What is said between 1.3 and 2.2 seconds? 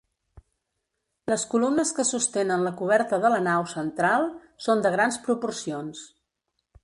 Les columnes que